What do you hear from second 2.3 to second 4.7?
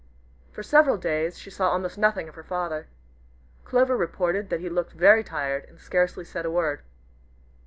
her father. Clover reported that he